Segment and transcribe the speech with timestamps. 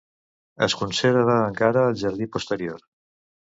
[0.67, 2.83] Es conserva encara al jardí posterior.